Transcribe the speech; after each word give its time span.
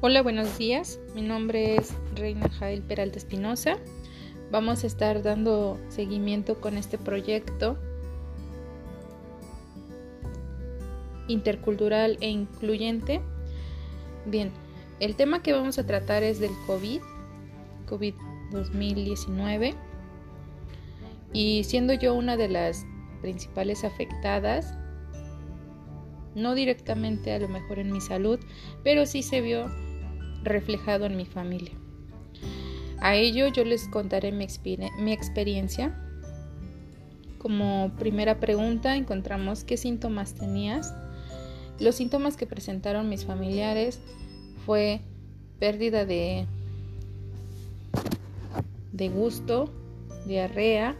Hola, 0.00 0.22
buenos 0.22 0.56
días. 0.56 1.00
Mi 1.16 1.22
nombre 1.22 1.74
es 1.74 1.92
Reina 2.14 2.48
Jael 2.50 2.82
Peralta 2.82 3.18
Espinosa. 3.18 3.78
Vamos 4.48 4.84
a 4.84 4.86
estar 4.86 5.24
dando 5.24 5.76
seguimiento 5.88 6.60
con 6.60 6.78
este 6.78 6.98
proyecto 6.98 7.76
intercultural 11.26 12.16
e 12.20 12.28
incluyente. 12.28 13.20
Bien, 14.24 14.52
el 15.00 15.16
tema 15.16 15.42
que 15.42 15.52
vamos 15.52 15.80
a 15.80 15.86
tratar 15.86 16.22
es 16.22 16.38
del 16.38 16.52
COVID, 16.68 17.00
COVID 17.88 18.14
2019. 18.52 19.74
Y 21.32 21.64
siendo 21.64 21.92
yo 21.94 22.14
una 22.14 22.36
de 22.36 22.48
las 22.48 22.86
principales 23.20 23.82
afectadas, 23.82 24.74
no 26.36 26.54
directamente 26.54 27.32
a 27.32 27.40
lo 27.40 27.48
mejor 27.48 27.80
en 27.80 27.90
mi 27.90 28.00
salud, 28.00 28.38
pero 28.84 29.04
sí 29.04 29.24
se 29.24 29.40
vio 29.40 29.66
reflejado 30.42 31.06
en 31.06 31.16
mi 31.16 31.24
familia. 31.24 31.72
A 33.00 33.14
ello 33.14 33.48
yo 33.48 33.64
les 33.64 33.86
contaré 33.88 34.32
mi, 34.32 34.44
experiencia. 35.12 35.96
Como 37.38 37.92
primera 37.98 38.40
pregunta 38.40 38.96
encontramos 38.96 39.62
qué 39.62 39.76
síntomas 39.76 40.34
tenías. 40.34 40.94
Los 41.78 41.94
síntomas 41.94 42.36
que 42.36 42.46
presentaron 42.46 43.08
mis 43.08 43.24
familiares 43.24 44.00
fue 44.66 45.00
pérdida 45.60 46.04
de, 46.04 46.46
de 48.92 49.08
gusto, 49.08 49.72
diarrea, 50.26 50.96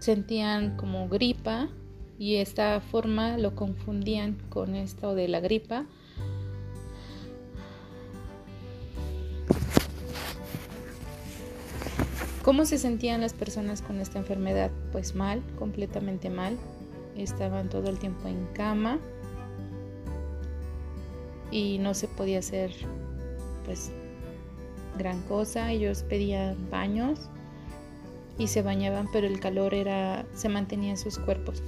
sentían 0.00 0.76
como 0.76 1.08
gripa 1.08 1.68
y 2.18 2.36
esta 2.36 2.80
forma 2.80 3.38
lo 3.38 3.54
confundían 3.54 4.36
con 4.48 4.74
esto 4.74 5.14
de 5.14 5.28
la 5.28 5.38
gripa. 5.38 5.86
¿Cómo 12.48 12.64
se 12.64 12.78
sentían 12.78 13.20
las 13.20 13.34
personas 13.34 13.82
con 13.82 14.00
esta 14.00 14.18
enfermedad? 14.18 14.70
Pues 14.90 15.14
mal, 15.14 15.42
completamente 15.58 16.30
mal. 16.30 16.56
Estaban 17.14 17.68
todo 17.68 17.90
el 17.90 17.98
tiempo 17.98 18.26
en 18.26 18.46
cama 18.54 18.98
y 21.50 21.76
no 21.76 21.92
se 21.92 22.08
podía 22.08 22.38
hacer 22.38 22.72
pues 23.66 23.92
gran 24.96 25.20
cosa. 25.24 25.70
Ellos 25.70 26.04
pedían 26.04 26.70
baños 26.70 27.20
y 28.38 28.46
se 28.46 28.62
bañaban, 28.62 29.10
pero 29.12 29.26
el 29.26 29.40
calor 29.40 29.74
era 29.74 30.24
se 30.32 30.48
mantenía 30.48 30.92
en 30.92 30.96
sus 30.96 31.18
cuerpos. 31.18 31.62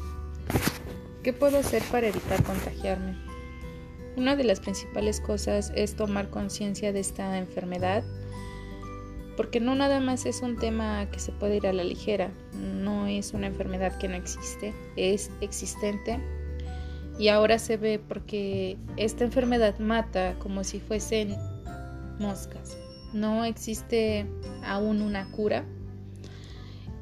¿Qué 1.22 1.34
puedo 1.34 1.58
hacer 1.58 1.82
para 1.92 2.06
evitar 2.06 2.42
contagiarme? 2.42 3.18
Una 4.16 4.34
de 4.34 4.44
las 4.44 4.60
principales 4.60 5.20
cosas 5.20 5.72
es 5.76 5.94
tomar 5.94 6.30
conciencia 6.30 6.90
de 6.90 7.00
esta 7.00 7.36
enfermedad, 7.36 8.02
porque 9.40 9.58
no 9.58 9.74
nada 9.74 10.00
más 10.00 10.26
es 10.26 10.42
un 10.42 10.58
tema 10.58 11.10
que 11.10 11.18
se 11.18 11.32
puede 11.32 11.56
ir 11.56 11.66
a 11.66 11.72
la 11.72 11.82
ligera, 11.82 12.30
no 12.52 13.06
es 13.06 13.32
una 13.32 13.46
enfermedad 13.46 13.96
que 13.96 14.06
no 14.06 14.14
existe, 14.14 14.74
es 14.96 15.30
existente 15.40 16.20
y 17.18 17.28
ahora 17.28 17.58
se 17.58 17.78
ve 17.78 17.98
porque 18.06 18.76
esta 18.98 19.24
enfermedad 19.24 19.78
mata 19.78 20.34
como 20.40 20.62
si 20.62 20.78
fuesen 20.78 21.38
moscas. 22.18 22.76
No 23.14 23.46
existe 23.46 24.26
aún 24.62 25.00
una 25.00 25.30
cura 25.30 25.64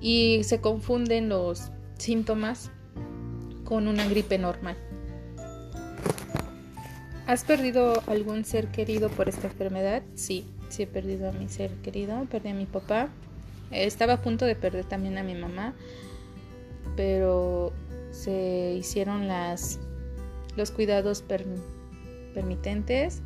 y 0.01 0.45
se 0.45 0.61
confunden 0.61 1.29
los 1.29 1.73
síntomas 1.99 2.71
con 3.65 3.89
una 3.89 4.07
gripe 4.07 4.39
normal. 4.39 4.77
¿Has 7.27 7.43
perdido 7.43 8.01
algún 8.07 8.45
ser 8.45 8.69
querido 8.69 9.09
por 9.09 9.29
esta 9.29 9.49
enfermedad? 9.49 10.05
Sí, 10.15 10.47
sí 10.69 10.85
he 10.85 10.87
perdido 10.87 11.29
a 11.29 11.33
mi 11.33 11.49
ser 11.49 11.71
querido, 11.83 12.27
perdí 12.31 12.51
a 12.51 12.55
mi 12.55 12.67
papá. 12.67 13.09
Estaba 13.71 14.15
a 14.15 14.23
punto 14.23 14.45
de 14.45 14.55
perder 14.55 14.85
también 14.85 15.19
a 15.19 15.23
mi 15.23 15.35
mamá, 15.35 15.75
pero 16.97 17.73
se 18.11 18.75
hicieron 18.79 19.29
las, 19.29 19.79
los 20.57 20.71
cuidados 20.71 21.23
permitentes 22.35 23.21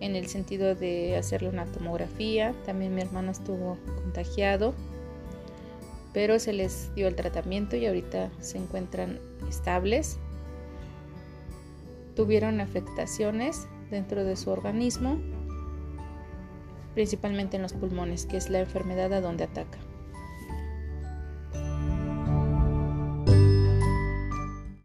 en 0.00 0.16
el 0.16 0.26
sentido 0.28 0.74
de 0.74 1.16
hacerle 1.16 1.48
una 1.48 1.66
tomografía. 1.66 2.54
También 2.64 2.94
mi 2.94 3.02
hermano 3.02 3.32
estuvo 3.32 3.76
contagiado 4.02 4.74
pero 6.12 6.38
se 6.38 6.52
les 6.52 6.92
dio 6.94 7.06
el 7.06 7.14
tratamiento 7.14 7.76
y 7.76 7.86
ahorita 7.86 8.30
se 8.40 8.58
encuentran 8.58 9.20
estables. 9.48 10.18
Tuvieron 12.16 12.60
afectaciones 12.60 13.68
dentro 13.90 14.24
de 14.24 14.36
su 14.36 14.50
organismo, 14.50 15.20
principalmente 16.94 17.56
en 17.56 17.62
los 17.62 17.72
pulmones, 17.72 18.26
que 18.26 18.36
es 18.36 18.50
la 18.50 18.60
enfermedad 18.60 19.12
a 19.12 19.20
donde 19.20 19.44
ataca. 19.44 19.78